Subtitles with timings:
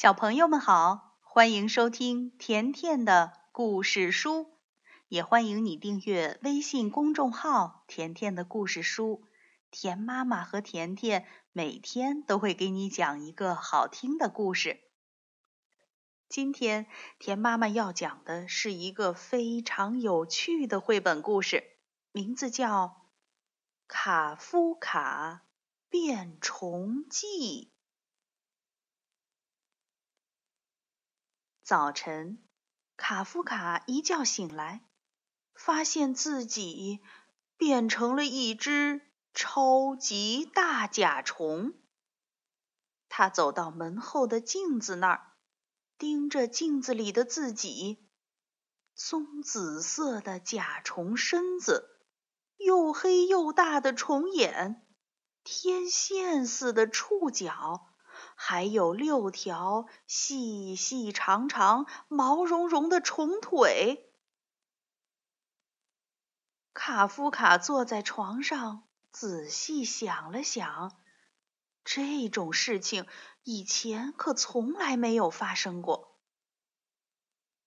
[0.00, 4.46] 小朋友们好，欢迎收听甜甜的故事书，
[5.08, 9.24] 也欢迎你订阅微信公众号“甜甜的故事书”。
[9.72, 14.78] 甜妈妈和甜甜每天都会给你讲一个好听的故事。
[16.28, 16.86] 今天
[17.18, 21.64] 甜妈妈要讲的是一个非常有趣的绘本故事，
[22.12, 22.84] 名字叫
[23.88, 25.42] 《卡夫卡
[25.88, 27.72] 变虫记》。
[31.68, 32.42] 早晨，
[32.96, 34.80] 卡夫卡一觉醒来，
[35.52, 37.02] 发现自己
[37.58, 39.02] 变成了一只
[39.34, 41.74] 超级大甲虫。
[43.10, 45.32] 他走到门后的镜子那儿，
[45.98, 48.08] 盯着镜子里的自己：
[48.94, 52.00] 棕紫色的甲虫身子，
[52.56, 54.88] 又黑又大的虫眼，
[55.44, 57.87] 天线似的触角。
[58.40, 64.08] 还有六条细细长长、毛茸茸的虫腿。
[66.72, 70.96] 卡夫卡坐在床上，仔细想了想，
[71.82, 73.08] 这种事情
[73.42, 76.16] 以前可从来没有发生过。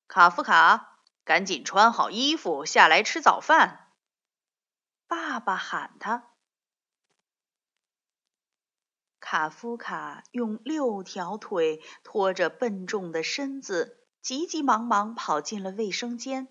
[0.07, 3.91] 卡夫卡，赶紧穿好衣服，下来吃早饭。
[5.05, 6.30] 爸爸喊他。
[9.31, 16.49] 卡夫卡用六条腿拖着笨重的身子，急急忙忙跑进了卫生间。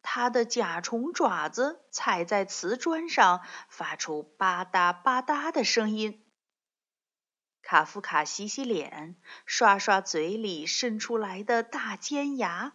[0.00, 6.24] 他的甲虫爪子踩在瓷砖上，发出吧嗒吧嗒的声音。
[7.60, 12.74] 卡夫卡洗洗脸，刷刷嘴里渗出来的大尖牙。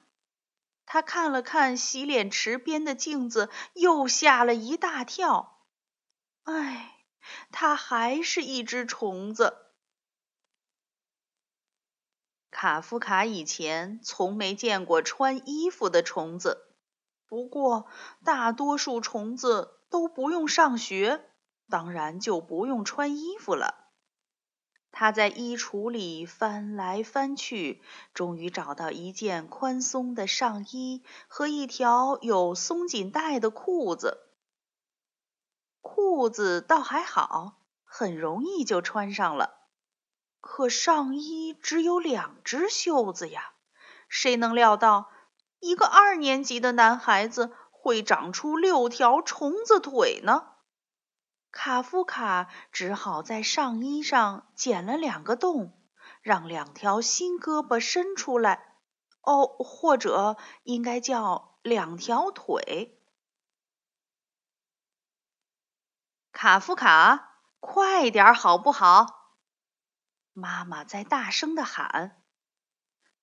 [0.86, 5.62] 他看了看洗脸池边的镜子，又吓了一大跳。
[6.44, 6.92] 唉。
[7.52, 9.58] 它还是一只虫子。
[12.52, 16.68] 卡夫卡以前从没见过穿衣服的虫子，
[17.28, 17.88] 不过
[18.24, 21.30] 大多数虫子都不用上学，
[21.70, 23.84] 当然就不用穿衣服了。
[24.98, 27.82] 他在衣橱里翻来翻去，
[28.14, 34.25] 终于找到一件宽松的上衣和一条有松紧带的裤子。
[35.88, 39.70] 裤子倒还好，很容易就穿上了。
[40.42, 43.54] 可上衣只有两只袖子呀，
[44.10, 45.12] 谁能料到
[45.60, 50.48] 一个二年级的男孩子会长出六条虫子腿呢？
[51.52, 55.80] 卡夫卡只好在上衣上剪了两个洞，
[56.24, 58.74] 让两条新胳膊伸出来。
[59.22, 62.95] 哦，或者应该叫两条腿。
[66.46, 69.32] 卡夫卡，快点好不好？
[70.32, 72.22] 妈妈在大声的喊。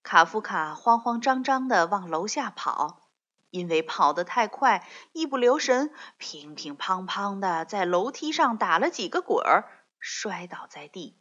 [0.02, 3.12] 卡夫卡慌慌张张的往楼下跑，
[3.50, 11.16] 因为跑得太快，一不留神，乒乒乓乓的在楼梯上打了几个滚儿，摔倒在地。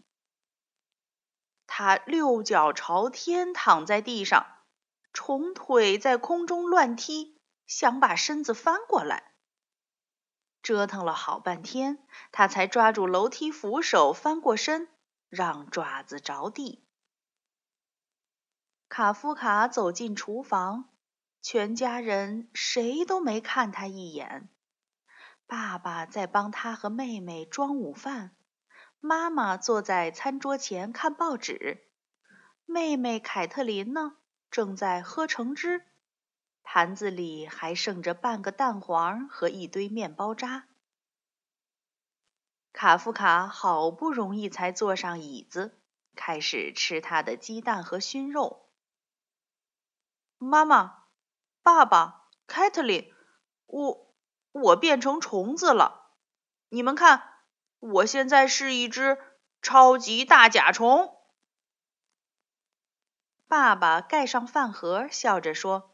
[1.68, 4.48] 他六脚朝天躺在地上，
[5.14, 9.31] 虫腿在空中乱踢，想把身子翻过来。
[10.62, 11.98] 折腾了好半天，
[12.32, 14.88] 他才抓住楼梯扶手翻过身，
[15.30, 16.84] 让爪子着地。
[18.88, 20.90] 卡夫卡走进厨房，
[21.42, 24.50] 全家人谁都没看他一眼。
[25.48, 28.36] 爸爸在帮他和妹妹装午饭，
[29.00, 31.84] 妈妈坐在餐桌前看报纸，
[32.66, 34.18] 妹妹凯特琳呢，
[34.50, 35.86] 正在喝橙汁。
[36.64, 40.68] 盘子里还剩着半个蛋黄和一堆面包渣。
[42.74, 45.78] 卡夫卡好不容易才坐上椅子，
[46.16, 48.70] 开始吃他的鸡蛋和熏肉。
[50.38, 51.04] 妈妈、
[51.62, 53.14] 爸爸、凯特琳，
[53.66, 54.16] 我
[54.54, 56.16] 我变成虫子了。
[56.70, 57.44] 你们看，
[57.80, 59.18] 我现在是一只
[59.62, 61.14] 超级大甲虫。
[63.48, 65.91] 爸爸盖上饭盒，笑着说。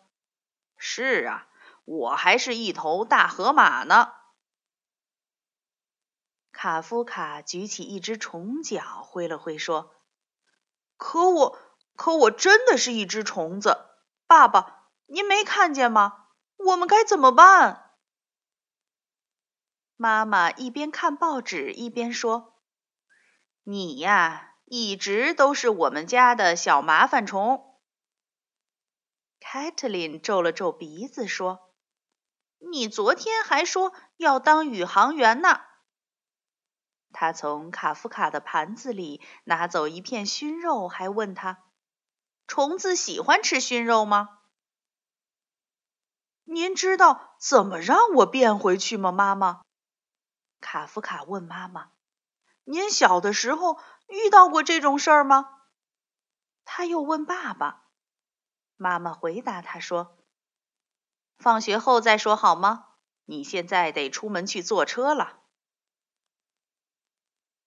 [0.78, 1.48] 是啊，
[1.86, 4.14] 我还是一头大河马呢。
[6.52, 9.94] 卡夫卡举起一只虫脚，挥了挥，说
[10.98, 11.60] ：“可我，
[11.96, 13.86] 可我真的是一只虫子。
[14.26, 16.28] 爸爸，您没看见吗？
[16.58, 17.92] 我们该怎么办？”
[19.98, 22.56] 妈妈一边看报纸一边说
[23.64, 27.64] ：“你呀，一直都是我们家的小麻烦虫。”
[29.40, 31.72] 凯特琳皱了皱鼻子说
[32.72, 35.62] ：“你昨天还说要当宇航员呢。”
[37.14, 41.64] 他从卡夫卡的盘子里拿走一片熏肉，还问他
[42.48, 44.40] ：“虫子喜欢吃熏肉吗
[46.44, 49.62] ？”“您知道怎么让我变回去吗，妈妈？”
[50.60, 51.92] 卡夫卡问妈妈。
[52.66, 55.62] “您小的时候遇到过这种事儿吗？”
[56.66, 57.87] 他又问爸爸。
[58.78, 60.18] 妈妈回答他说
[61.38, 62.86] ：“放学后再说好吗？
[63.26, 65.40] 你现在得出门去坐车了。”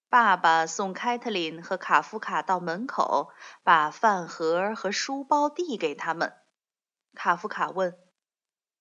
[0.09, 6.37] 爸爸送凯特琳和卡夫卡到门口，把饭盒和书包递给他们。
[7.15, 7.97] 卡夫卡问：“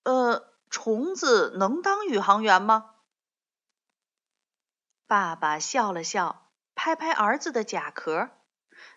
[0.02, 2.96] 呃，虫子能当宇航员吗？”
[5.06, 8.30] 爸爸笑了笑，拍拍儿子的甲壳。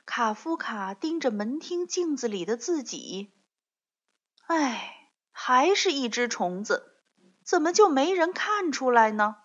[0.05, 3.33] 卡夫卡盯着门厅镜子里的自己，
[4.47, 7.01] 唉，还是一只虫子，
[7.43, 9.37] 怎么就没人看出来呢？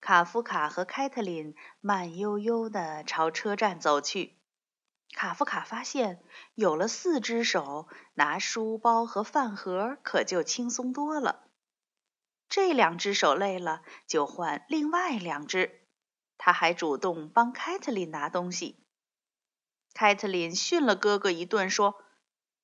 [0.00, 4.38] 卡夫卡和凯特琳慢悠悠地朝车站走去。
[5.12, 6.22] 卡夫卡发现，
[6.54, 11.44] 有了四只手，拿书包和饭盒可就轻松多了。
[12.48, 15.79] 这两只手累了，就换另外两只。
[16.42, 18.82] 他还主动帮凯特琳拿东西。
[19.92, 22.02] 凯特琳训了哥哥一顿，说：“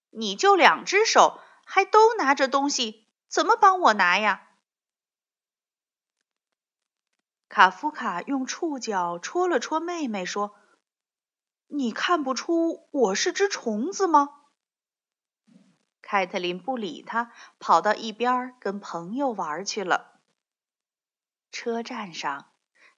[0.09, 4.49] 你就两只手，还都拿着东西，怎么帮我拿呀？”
[7.51, 10.57] 卡夫卡用触角戳了戳妹妹，说
[11.69, 14.47] ：“你看不出我是只虫子吗？”
[16.01, 20.23] 凯特琳不理他，跑到一边跟朋友玩去了。
[21.51, 22.51] 车站上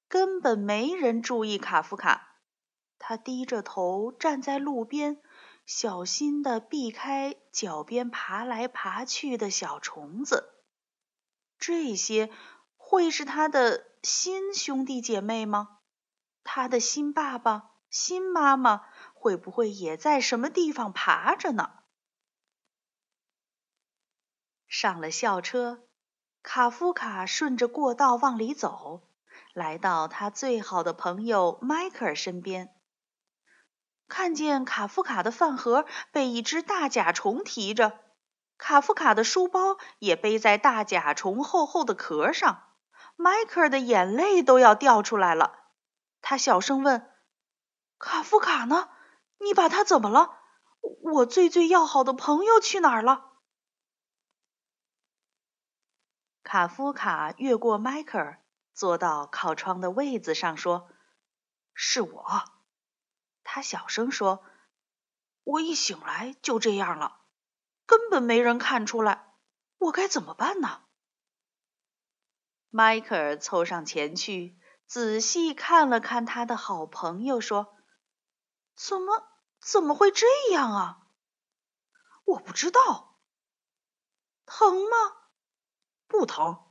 [0.08, 2.37] 根本没人注意卡夫卡，
[2.99, 5.20] 他低着头站在路边，
[5.66, 10.55] 小心地避开脚边爬来爬去的小虫子。
[11.58, 12.31] 这些
[12.76, 13.87] 会是他的？
[14.00, 15.81] 新兄弟姐妹吗？
[16.44, 21.81] 他的新爸爸、新妈妈会不会也在什么地方爬着呢？
[24.69, 25.82] 上了校车，
[26.44, 29.07] 卡夫卡顺着过道往里走，
[29.58, 32.72] 来到他最好的朋友迈克尔身边，
[34.06, 37.99] 看见卡夫卡的饭盒被一只大甲虫提着，
[38.56, 42.62] 卡夫卡的书包也背在大甲虫厚厚的壳上。
[43.16, 45.58] 迈克尔的眼泪都要掉出来了，
[46.22, 47.11] 他小声问
[47.99, 48.88] ：“卡夫卡呢？
[49.38, 50.38] 你把他怎么了？
[51.02, 53.32] 我最最要好的朋友去哪儿了？”
[56.44, 58.40] 卡夫卡越过迈克尔，
[58.78, 60.88] 坐到靠窗的位子上，说
[61.75, 62.44] ：“是我。”
[63.42, 64.44] 他小声说
[65.42, 67.22] ：“我一醒来就这样了，
[67.86, 69.34] 根本没人看出来，
[69.78, 70.82] 我该怎么办呢？”
[72.70, 77.76] 迈克尔凑上前去，仔细看了看他的好朋友，说
[78.78, 79.26] ：“怎么
[79.60, 81.02] 怎么会这样啊？
[82.22, 83.19] 我不知道。
[84.46, 84.96] 疼吗？
[86.06, 86.68] 不疼。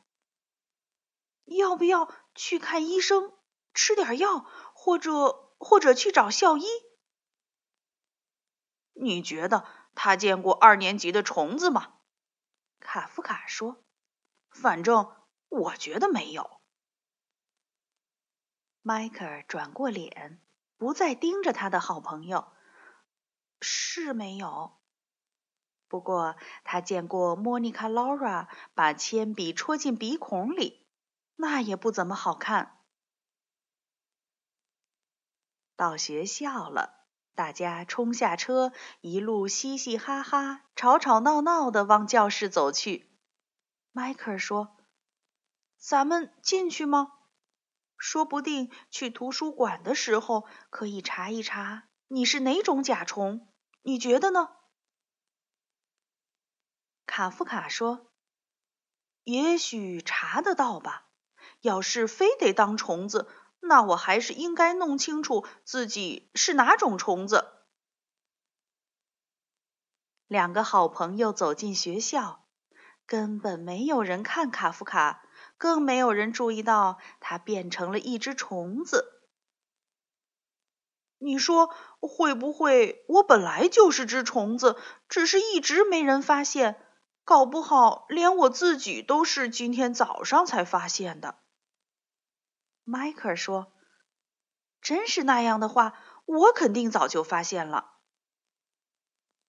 [1.47, 3.33] 要不要去看医生，
[3.73, 6.65] 吃点药，或者或者去找校医？
[8.93, 9.65] 你觉得
[9.95, 11.95] 他见过二年级的虫子吗？”
[12.79, 13.83] 卡夫卡说
[14.49, 15.13] ：“反正。”
[15.49, 16.59] 我觉得没有。
[18.81, 20.41] 迈克尔转过脸，
[20.75, 22.51] 不再盯着他的好朋友。
[23.61, 24.77] 是没有。
[25.87, 30.85] 不过他见过莫妮卡·劳拉把铅笔戳进鼻孔里，
[31.37, 32.77] 那也不怎么好看。
[35.77, 43.09] 到学校了，大家冲下车，一路嘻嘻哈哈、吵吵闹闹的往教室走去。
[43.93, 44.75] 迈克尔说。
[45.79, 47.13] 咱们进去吗？
[47.97, 53.47] 说不定去图书馆的时候可以查一查你是哪种甲虫，
[53.83, 54.49] 你觉得呢？
[57.05, 58.11] 卡夫卡说
[59.23, 61.06] ：“也许查得到吧。
[61.61, 63.27] 要是非得当虫子，
[63.59, 67.45] 那我还是应该弄清楚自己是哪种虫子。”
[70.27, 72.45] 两个好朋友走进学校，
[73.05, 75.23] 根本没有人看卡夫卡。
[75.59, 79.23] 更没有人注意到它变成了一只虫子。
[81.17, 84.77] 你说会不会我本来就是只虫子，
[85.09, 86.79] 只是一直没人发现？
[87.23, 91.39] 搞不好连我自己都是今天早上才发现的。
[92.89, 93.73] 迈克尔说
[94.79, 97.99] ：“真是那样的话，我肯定早就发现了。”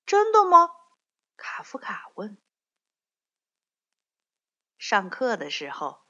[0.04, 0.73] 真的吗？
[1.37, 2.37] 卡夫卡问。
[4.76, 6.00] 上课的时候，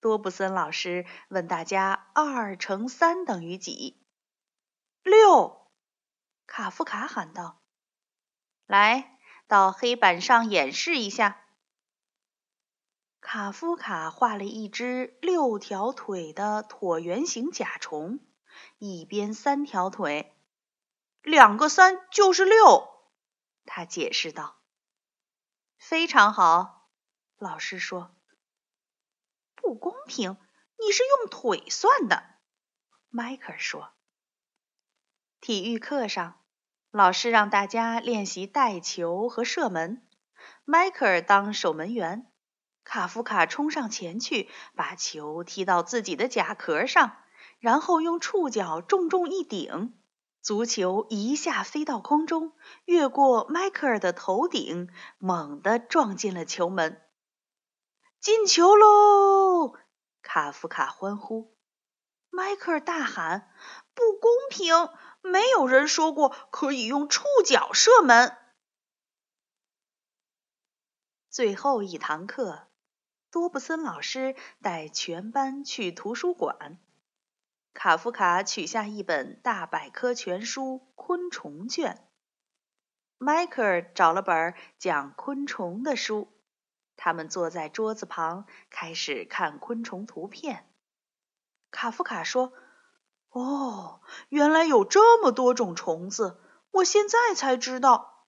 [0.00, 4.04] 多布森老师问大家：“二乘三等于几？”
[5.02, 5.70] 六，
[6.46, 7.62] 卡夫卡喊道
[8.66, 11.42] ：“来到黑板上演示一下。”
[13.28, 18.20] 卡夫卡画了一只六条腿的椭圆形甲虫，
[18.78, 20.32] 一边三条腿，
[21.22, 22.88] 两个三就是六。
[23.64, 24.60] 他解释道
[25.76, 26.88] ：“非常好。”
[27.36, 28.14] 老师说。
[29.56, 30.36] “不公平，
[30.78, 32.22] 你是用腿算的。”
[33.10, 33.92] 迈克尔说。
[35.40, 36.40] 体育课上，
[36.92, 40.06] 老师让大家练习带球和射门，
[40.64, 42.32] 迈克尔当守门员。
[42.86, 47.16] 卡夫卡冲上前去，把球踢到自己的甲壳上，
[47.58, 49.92] 然后用触角重重一顶，
[50.40, 52.52] 足球一下飞到空中，
[52.84, 54.88] 越过迈克尔的头顶，
[55.18, 57.02] 猛地撞进了球门。
[58.20, 59.74] 进球喽！
[60.22, 61.56] 卡夫卡欢呼。
[62.30, 63.50] 迈克尔大喊
[63.94, 64.88] ：“不公平！
[65.22, 68.36] 没有人说过可以用触角射门。”
[71.28, 72.68] 最后一堂课。
[73.36, 76.78] 多布森老师带全班去图书馆。
[77.74, 81.96] 卡夫卡取下一本大百科全书《昆虫卷》，
[83.18, 86.32] 迈克尔找了本讲昆虫的书。
[86.96, 90.66] 他们坐在桌子旁，开始看昆虫图片。
[91.70, 92.54] 卡夫卡说
[93.28, 94.00] ：“哦，
[94.30, 96.40] 原来有这么多种虫子，
[96.70, 98.24] 我现在才知道。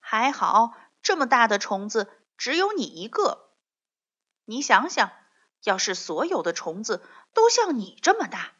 [0.00, 3.44] 还好，这么大的虫子只有你一个。”
[4.46, 5.12] 你想想，
[5.64, 8.54] 要是所有的虫子都像你这么大……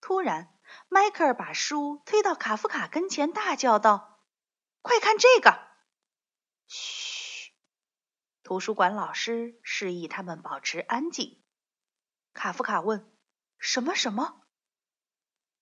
[0.00, 0.52] 突然，
[0.88, 4.24] 迈克尔把书推到卡夫卡跟前，大叫道
[4.82, 5.60] ：“快看这个！”
[6.66, 7.52] 嘘，
[8.42, 11.40] 图书馆老师示意他们保持安静。
[12.32, 13.08] 卡夫卡问
[13.60, 14.42] ：“什么什么？”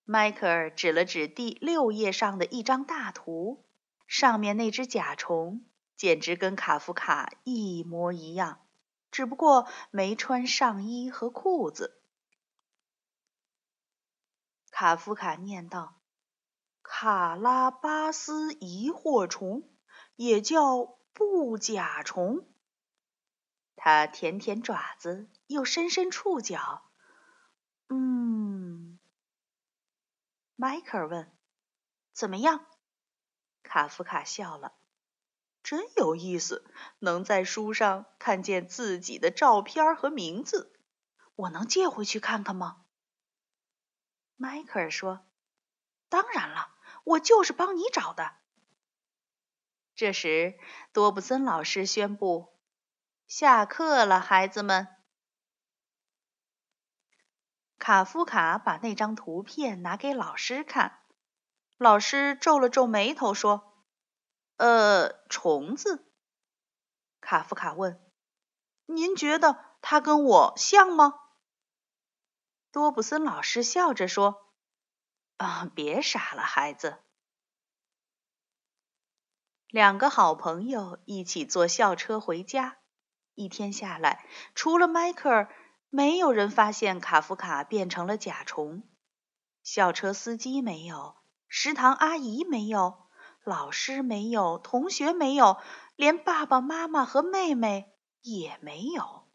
[0.04, 3.68] 迈克尔指了指第六页上的一张大图，
[4.06, 5.69] 上面那只甲虫。
[6.00, 8.66] 简直跟卡夫卡一模一样，
[9.10, 12.02] 只不过没穿上衣和裤子。
[14.70, 16.00] 卡夫卡念道
[16.82, 19.68] ：“卡拉巴斯疑惑虫，
[20.16, 22.48] 也叫布甲虫。”
[23.76, 26.82] 他舔舔爪子，又伸伸触角。
[27.90, 28.98] 嗯，
[30.56, 31.30] 迈克尔问
[32.14, 32.64] ：“怎么样？”
[33.62, 34.79] 卡夫卡笑了。
[35.70, 36.64] 真有意思，
[36.98, 40.76] 能在书上看见自己的照片和名字。
[41.36, 42.82] 我能借回去看看吗？
[44.34, 45.24] 迈克尔说
[46.10, 46.74] ：“当然了，
[47.04, 48.32] 我就是帮你找的。”
[49.94, 50.58] 这时，
[50.92, 52.58] 多布森老师宣布
[53.28, 54.88] ：“下课了，孩子们。”
[57.78, 60.98] 卡夫卡把那张图片拿给老师看，
[61.78, 63.69] 老师皱了皱眉头说。
[64.60, 66.04] 呃，虫子。
[67.22, 67.98] 卡夫卡问
[68.84, 71.14] ：“您觉得它跟我像吗？”
[72.70, 74.52] 多布森老师笑着说
[75.38, 76.98] ：“啊，别傻了，孩子。”
[79.66, 82.76] 两个好朋友一起坐校车回家。
[83.34, 85.54] 一天下来，除了迈克尔，
[85.88, 88.86] 没有人发现卡夫卡变成了甲虫。
[89.62, 91.16] 校车司机没有，
[91.48, 92.99] 食堂阿姨没有。
[93.44, 95.56] 老师没有，同学没有，
[95.96, 99.26] 连爸爸妈妈和妹妹也没有。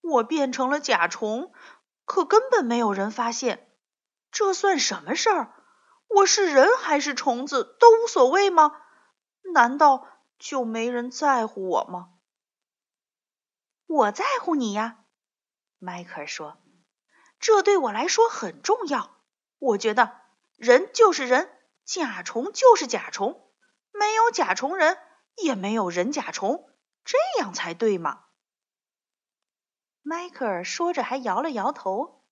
[0.00, 1.52] 我变成了甲虫，
[2.06, 3.70] 可根本没有人发现，
[4.30, 5.54] 这算什么事儿？
[6.08, 8.80] 我是人还是虫子都无所谓吗？
[9.52, 10.08] 难道
[10.38, 12.14] 就没人在乎我吗？
[13.86, 15.04] 我在乎你呀，
[15.78, 16.56] 迈克尔说，
[17.38, 19.10] 这对我来说很重要。
[19.58, 20.27] 我觉得。
[20.58, 21.48] 人就是人，
[21.84, 23.48] 甲虫就是甲虫，
[23.92, 24.98] 没有甲虫人，
[25.36, 26.68] 也没有人甲虫，
[27.04, 28.24] 这样才对嘛。
[30.02, 32.26] 迈克尔说着，还摇了摇头。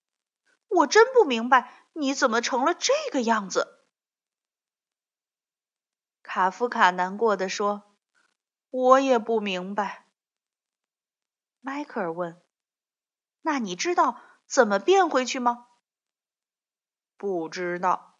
[0.66, 3.87] 我真不明白，你怎么成了这个样子？
[6.25, 7.97] 卡夫卡难过的说
[8.71, 10.09] ：“我也不明白。”
[11.62, 12.42] 迈克尔问
[13.42, 15.68] ：“那你知道怎么变回去吗？”
[17.16, 18.15] 不知道。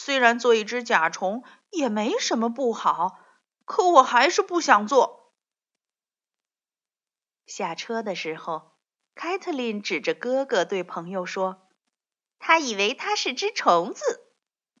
[0.00, 3.18] 虽然做一只甲虫也没什么不好，
[3.64, 5.34] 可我还是不想做。
[7.46, 8.78] 下车的时候，
[9.16, 11.68] 凯特琳指着哥哥对朋友说
[12.38, 14.32] ：“他以为他是只虫子。”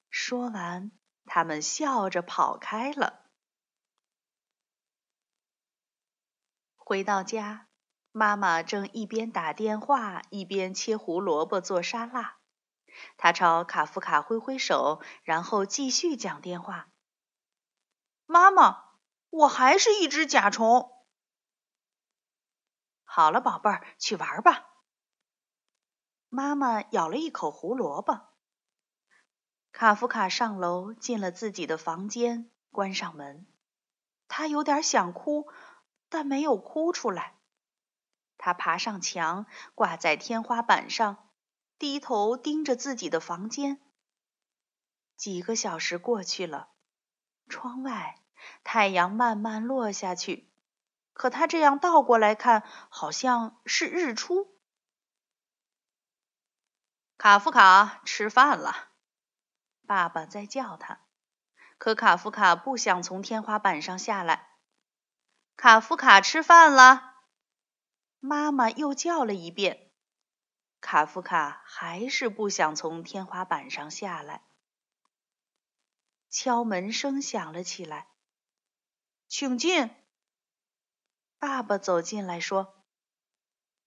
[0.08, 0.92] 说完，
[1.24, 3.24] 他们笑着跑开了。
[6.76, 7.66] 回到家，
[8.12, 12.37] 妈妈正一边打电话一边切胡萝卜做沙拉。
[13.16, 16.88] 他朝卡夫卡挥挥手，然后继续讲电话
[18.26, 18.84] ：“妈妈，
[19.30, 20.92] 我还是一只甲虫。”
[23.04, 24.66] 好了，宝贝儿，去玩吧。
[26.28, 28.28] 妈妈咬了一口胡萝卜。
[29.72, 33.46] 卡夫卡上楼，进了自己的房间，关上门。
[34.26, 35.50] 他有点想哭，
[36.08, 37.38] 但没有哭出来。
[38.36, 41.27] 他爬上墙，挂在天花板上，
[41.78, 43.80] 低头盯着自己的房间。
[45.16, 46.70] 几个小时过去了，
[47.48, 48.20] 窗外
[48.64, 50.48] 太阳慢慢落下去。
[51.12, 54.56] 可他这样倒过来看，好像是日出。
[57.16, 58.90] 卡夫卡，吃饭了。
[59.84, 61.00] 爸爸在叫他，
[61.78, 64.50] 可卡夫卡不想从天花板上下来。
[65.56, 67.14] 卡夫卡，吃饭了。
[68.20, 69.87] 妈妈又叫了一遍，
[70.80, 74.42] 卡夫卡还是不想从天花板上下来。
[76.30, 78.08] 敲门声响了起来，
[79.28, 79.94] 请进。
[81.38, 82.84] 爸爸走进来说：“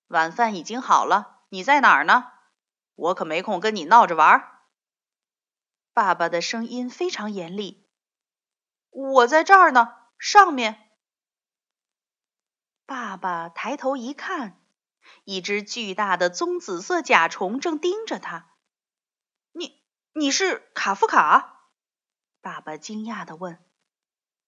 [0.07, 2.31] 晚饭已经好了，你在哪儿呢？
[2.95, 4.59] 我可没空跟你闹着玩。”
[5.93, 7.89] 爸爸的声音非常严厉。
[8.89, 10.89] “我在这儿呢，上面。”
[12.87, 14.60] 爸爸抬头一看，
[15.31, 18.49] 一只巨大的棕紫色甲虫正盯着他。
[19.53, 19.81] “你
[20.13, 21.69] 你是卡夫卡？”
[22.41, 23.63] 爸爸惊讶的问，“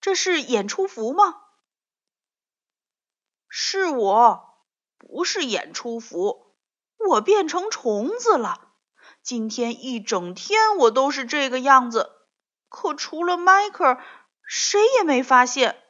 [0.01, 1.41] 这是演出服吗？”
[3.47, 4.65] 是我，
[4.97, 6.55] 不是演出服，
[6.97, 8.73] 我变成虫子了。
[9.21, 12.11] 今天一整天我都是这个样子，
[12.67, 14.01] 可除了迈克，
[14.45, 15.81] 谁也没发现。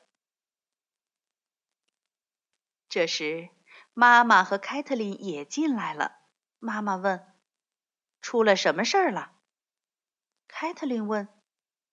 [2.89, 3.50] 这时，
[3.93, 6.19] 妈妈和凯特琳也进来了。
[6.59, 7.33] 妈妈问
[8.21, 9.33] ：“出了什么事儿了？”
[10.47, 11.27] 凯特琳问：“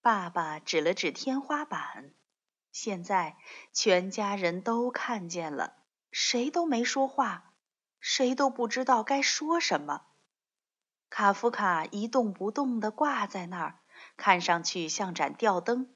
[0.00, 2.14] 爸爸指了指天花板，
[2.72, 3.36] 现在
[3.72, 7.52] 全家人都看见了，谁都没说话，
[8.00, 10.06] 谁都不知道该说什么。
[11.10, 13.80] 卡夫卡一动不动地挂在那儿，
[14.16, 15.94] 看上去像盏吊灯。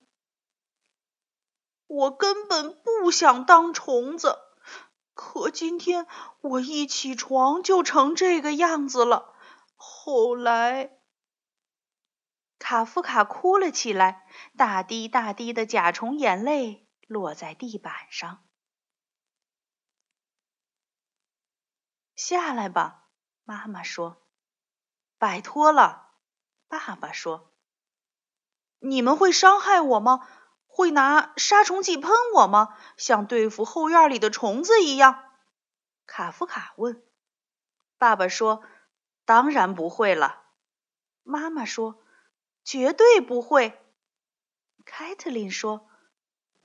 [1.93, 4.39] 我根本不想当虫子，
[5.13, 6.07] 可今天
[6.41, 9.35] 我一起床就成这个样子了。
[9.77, 10.99] 后来。
[12.59, 14.27] 卡夫卡哭了起来，
[14.57, 18.43] 大滴大滴的甲虫眼泪落在地板上。
[22.15, 23.09] 下来吧，
[23.43, 24.23] 妈妈说。
[25.19, 26.13] 拜托了，
[26.69, 27.53] 爸爸说。
[28.79, 30.27] 你们会伤害我吗？
[30.75, 32.75] 会拿杀虫剂喷我吗？
[32.97, 35.23] 像对付后院里的虫子一样？
[36.07, 37.03] 卡夫卡问。
[37.99, 38.63] 爸爸说
[39.27, 40.43] ：“当然不会了。”
[41.23, 41.99] 妈妈说。
[42.65, 43.85] 绝对不会，
[44.85, 45.89] 凯特琳说：“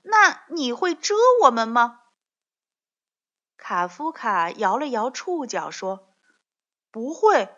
[0.02, 2.02] 那你会蛰我们吗？”
[3.58, 6.14] 卡夫卡摇了摇触角说
[6.92, 7.48] ：“不会，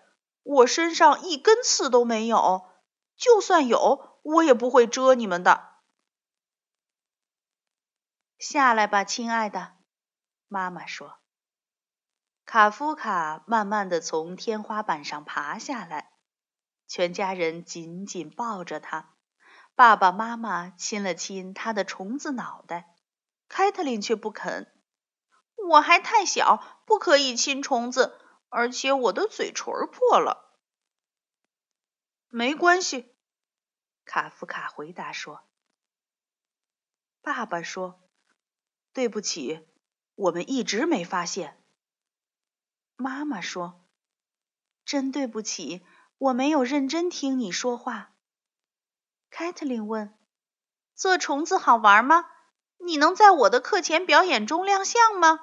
[0.42, 2.66] 我身上一根刺都没有，
[3.14, 5.68] 就算有，我也不会蛰你们的。”
[8.40, 9.76] 下来吧，亲爱的，
[10.48, 11.18] 妈妈说。
[12.46, 16.10] 卡夫卡慢慢的从天花板上爬下来。
[16.88, 19.14] 全家人紧紧抱着他，
[19.74, 22.96] 爸爸妈妈亲了亲他的虫子脑袋，
[23.46, 24.74] 凯特琳却不肯。
[25.68, 30.56] 我还太小，不可以亲虫子，而且我的嘴唇破了。
[32.28, 33.14] 没关系，
[34.06, 35.46] 卡夫卡回答说。
[37.20, 38.00] 爸爸说
[38.92, 39.66] ：“对不起，
[40.14, 41.62] 我们一直没发现。”
[42.96, 43.84] 妈妈说
[44.84, 45.82] ：“真对不起。”
[46.20, 48.12] 我没有认真听你说话，
[49.30, 50.14] 凯特琳问
[50.94, 52.26] ：“做虫子好玩吗？
[52.76, 55.40] 你能在我的课前表演中亮相吗？”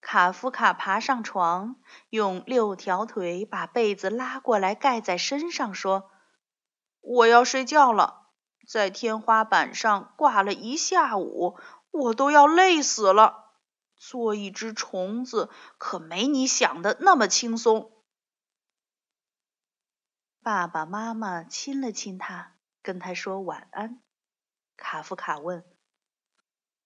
[0.00, 6.12] 卡夫卡爬上床，用六条腿把被子拉过来盖在身上，说
[7.02, 8.23] ：“我要睡觉了，
[8.66, 11.58] 在天花板上挂了一下午，
[11.90, 13.52] 我都要累死了。
[13.96, 15.48] 做一只虫子
[15.78, 17.92] 可没你想的那么轻松。”
[20.42, 24.02] 爸爸妈妈亲了亲他，跟他说晚安。
[24.76, 25.64] 卡夫卡问：“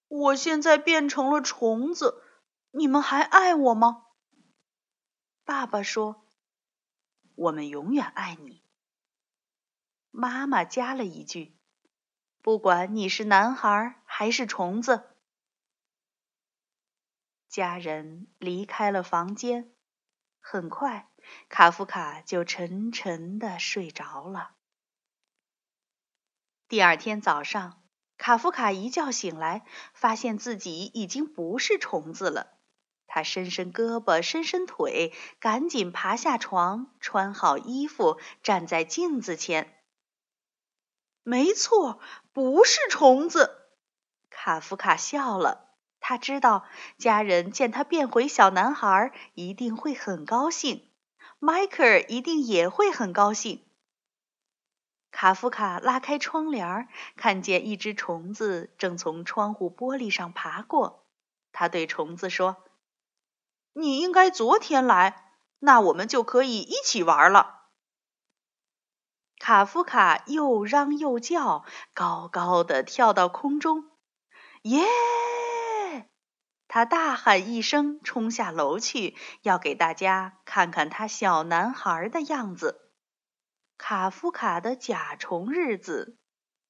[0.07, 2.23] 我现在变成了虫子，
[2.71, 4.05] 你们还爱我吗？”
[5.45, 6.25] 爸爸说
[7.35, 8.63] ：“我们永远爱你。”
[10.13, 11.58] 妈妈加了一句
[12.41, 15.11] ：“不管你是男孩还是虫子。
[17.49, 19.73] 家人离开了房间，
[20.41, 21.09] 很快，
[21.49, 24.53] 卡夫卡就沉沉的睡着了。
[26.69, 27.83] 第二天早上，
[28.19, 32.59] 卡夫卡一觉醒来，发现自己已经不是虫子了。
[33.07, 39.78] 他伸伸胳膊，伸伸腿，赶紧爬下床，穿好衣服，站在镜子前。
[41.29, 42.01] 没错，
[42.33, 43.69] 不是虫子。
[44.31, 45.69] 卡夫卡笑了，
[46.01, 46.65] 他知道
[46.97, 50.89] 家人见他变回小男孩，一定会很高兴。
[51.39, 53.63] 迈克尔一定也会很高兴。
[55.11, 61.05] 卡夫卡拉开窗帘，看见一只虫子正从窗户玻璃上爬过。
[61.53, 62.57] 他对虫子说
[63.75, 67.57] ：“你应该昨天来，那我们就可以一起玩了。”
[69.39, 73.91] 卡夫卡又嚷又叫，高高的跳到空中。
[74.63, 74.85] 耶！
[76.67, 82.91] 他大喊一声，冲下楼去，要给大家看看他小男孩的样子。
[83.79, 86.19] 卡夫卡的甲虫日子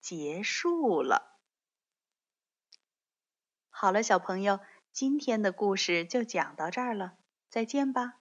[0.01, 1.41] 结束了。
[3.71, 4.61] 好了，小朋友，
[4.93, 7.15] 今天的故事就讲到这儿了，
[7.49, 8.15] 再见吧。